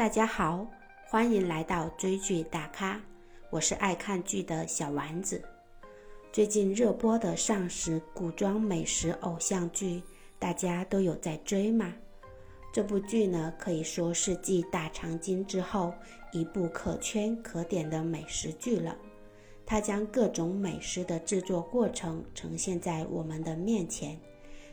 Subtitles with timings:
[0.00, 0.66] 大家好，
[1.04, 2.98] 欢迎来到追剧大咖，
[3.50, 5.44] 我是爱看剧的小丸子。
[6.32, 10.02] 最近热播的上食古装美食偶像剧，
[10.38, 11.92] 大家都有在追吗？
[12.72, 15.92] 这部剧呢，可以说是继《大长今》之后
[16.32, 18.96] 一部可圈可点的美食剧了。
[19.66, 24.18] 它将各种美食的制作过程呈现在我们的面前，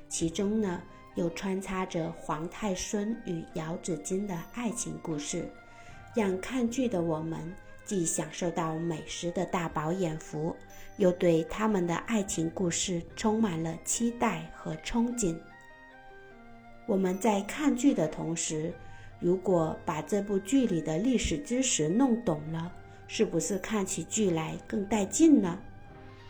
[0.07, 0.81] 其中呢。
[1.17, 5.49] 又穿插着皇太孙与姚子衿的爱情故事，
[6.15, 7.39] 让看剧的我们
[7.83, 10.55] 既享受到美食的大饱眼福，
[10.97, 15.35] 又对他们的爱情故事充满了期待和憧憬。
[16.85, 18.71] 我们在看剧的同时，
[19.19, 22.71] 如果把这部剧里的历史知识弄懂了，
[23.07, 25.57] 是不是看起剧来更带劲呢？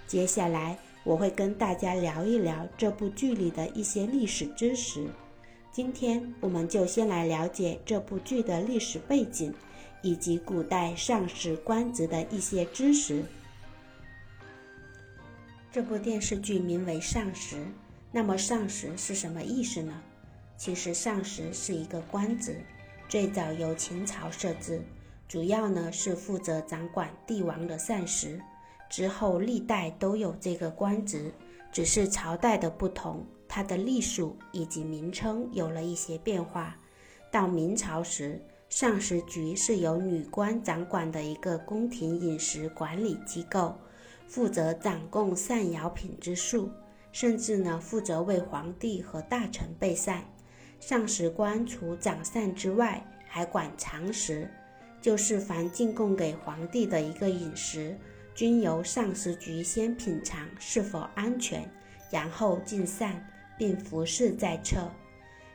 [0.08, 0.77] 接下来。
[1.07, 5.07] 我会跟大家聊一聊这部剧里的一些历史知识。
[5.71, 9.53] 今天我们就先来了解这部剧的历史背景，
[10.02, 13.23] 以及古代上士官职的一些知识。
[15.72, 17.55] 这部电视剧名为《上食》，
[18.11, 19.94] 那么上食是什么意思呢？
[20.58, 22.59] 其实上食是一个官职，
[23.08, 24.81] 最早由秦朝设置，
[25.25, 28.41] 主要呢是负责掌管帝王的膳食。
[28.89, 31.31] 之后历代都有这个官职，
[31.71, 36.77] 只是朝代的不同，它的隶属以及名称有了一些变化。
[37.29, 43.75] 到明朝时，上食局是由女官掌管的一个宫廷饮食管理机构，
[44.27, 46.69] 负责掌控膳肴品质数，
[47.11, 50.23] 甚至呢负责为皇帝和大臣备膳。
[50.79, 54.49] 上食官除掌膳之外，还管常食，
[55.01, 57.97] 就是凡进贡给皇帝的一个饮食。
[58.38, 61.67] 均由上食局先品尝是否安全，
[62.11, 64.91] 然后进膳，并服侍在侧。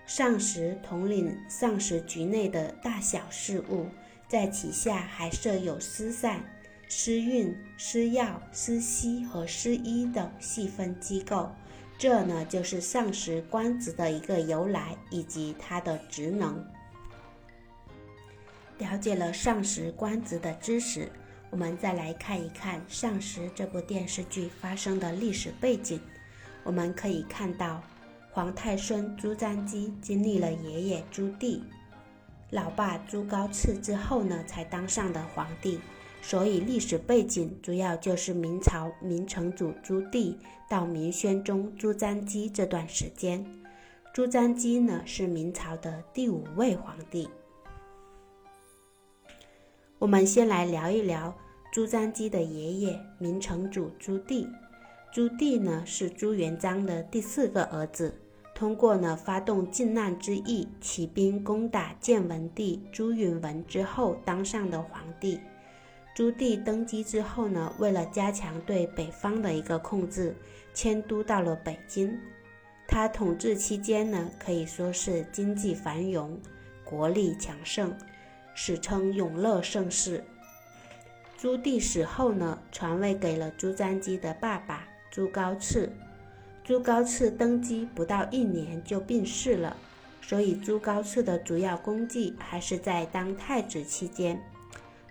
[0.05, 3.87] 上食统领上食局内的大小事务，
[4.27, 6.43] 在其下还设有司膳、
[6.89, 11.53] 司运、司药、司息和司医等细分机构。
[11.97, 16.67] 这呢，就是上食官职的一个由来以及它的职能。
[18.79, 21.09] 了解了上食官职的知识。
[21.53, 26.01] 我们再来看一看《上食》这部电视剧发生的历史背景。
[26.65, 27.83] 我们可以看到，
[28.31, 31.61] 皇太孙朱瞻基经历了爷爷朱棣、
[32.49, 35.79] 老爸朱高炽之后呢，才当上的皇帝。
[36.23, 40.35] 所以历史背景主要就是明朝明成祖朱棣
[40.71, 43.45] 到明宣宗朱瞻基这段时间。
[44.15, 47.29] 朱瞻基呢是明朝的第五位皇帝。
[50.03, 51.33] 我们先来聊一聊
[51.71, 54.49] 朱瞻基的爷爷明成祖朱棣。
[55.13, 58.13] 朱棣呢是朱元璋的第四个儿子，
[58.53, 65.39] 通过呢发动靖难之役，起兵攻打建文帝朱允文之后当上的皇帝。
[66.17, 70.35] 朱棣登基之后呢，为了加强对北方的一个控制，
[70.75, 72.19] 迁都到了北京。
[72.89, 76.37] 他统治期间呢，可以说是经济繁荣，
[76.83, 77.97] 国力强盛。
[78.55, 80.25] 史称永乐盛世。
[81.39, 85.89] 朱棣死后呢，传位给了朱瞻基的爸爸朱高炽。
[86.65, 89.77] 朱高炽登基不到一年就病逝了，
[90.21, 94.41] 所以朱高炽的主要功绩还是在当太子期间。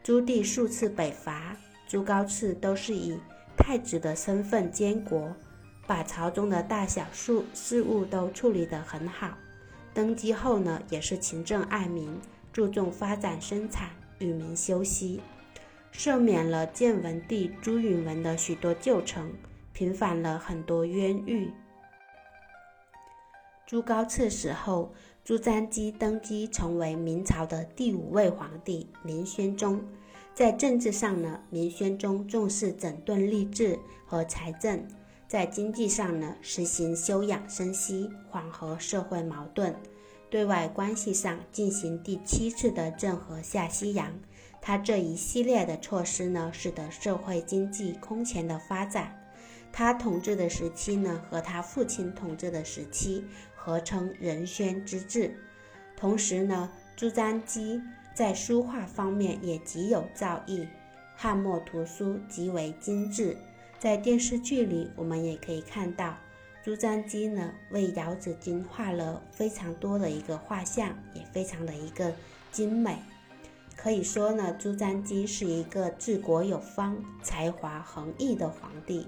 [0.01, 3.19] 朱棣数次北伐，朱高炽都是以
[3.57, 5.35] 太子的身份监国，
[5.85, 9.37] 把朝中的大小事事务都处理得很好。
[9.93, 12.17] 登基后呢，也是勤政爱民。
[12.51, 13.89] 注重发展生产，
[14.19, 15.21] 与民休息，
[15.93, 19.31] 赦免了建文帝朱允文的许多旧臣，
[19.73, 21.51] 平反了很多冤狱。
[23.65, 29.81] 朱高炽死后，朱瞻基登基，成为明朝的第五位皇帝明宣宗。
[30.33, 34.79] 在政治上呢，明宣宗重视整顿吏治和财政；
[35.27, 39.73] 在经济上呢，实行休养生息，缓和社会矛盾。
[40.31, 44.17] 对外关系上进行第七次的郑和下西洋，
[44.61, 49.13] 他这一系列的措施呢，使得社会经济空前的发展。
[49.73, 55.35] 他统治的时期呢，和他父亲统治的时期合称仁宣之治。
[55.97, 57.81] 同时呢，朱瞻基
[58.15, 60.65] 在书画方面也极有造诣，
[61.13, 63.35] 汉墨图书极为精致。
[63.77, 66.15] 在电视剧里，我们也可以看到。
[66.63, 72.13] 朱瞻基呢，为姚子衿画了非常多的一个画像，也非常的一个
[72.51, 72.99] 精美。
[73.75, 79.07] 可以说呢，朱瞻基是一个治国有方、才华横溢的皇帝。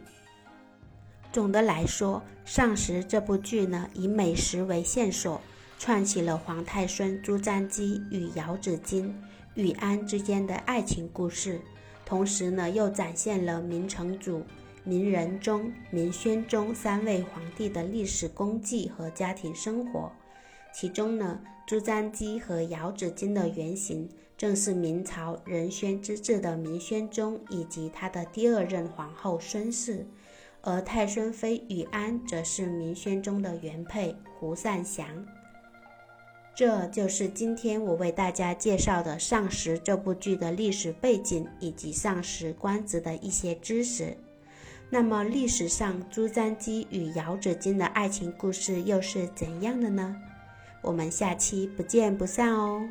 [1.31, 5.39] 总的来说，《上食》这部剧呢，以美食为线索，
[5.77, 9.11] 串起了皇太孙朱瞻基与姚子衿、
[9.53, 11.61] 与安之间的爱情故事，
[12.03, 14.43] 同时呢，又展现了明成祖、
[14.85, 20.11] 明仁宗、明宣宗三位皇帝的历史功绩和家庭生活。
[20.73, 30.05] 其中呢，朱瞻基和姚子衿的原型正是明朝仁宣之治的明宣宗以及他的第二任皇后孙氏，
[30.61, 35.25] 而太孙妃宇安则是明宣宗的原配胡善祥。
[36.55, 44.17] 这就是今天我为大家介绍的《上实》这部剧的历史背景以及上实官职的一些知识。
[44.89, 50.15] 那么，历史上朱瞻基与姚子衿的爱情故事又是怎样的呢？
[50.81, 52.87] 我们下期不见不散哦。